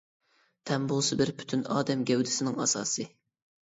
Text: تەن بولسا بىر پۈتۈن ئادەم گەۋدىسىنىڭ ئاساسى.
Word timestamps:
تەن 0.69 0.87
بولسا 0.93 1.19
بىر 1.21 1.33
پۈتۈن 1.43 1.63
ئادەم 1.79 2.05
گەۋدىسىنىڭ 2.13 2.63
ئاساسى. 2.63 3.13